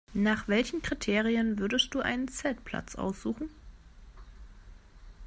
[0.15, 3.51] Nach welchen Kriterien würdest du einen Zeltplatz aussuchen?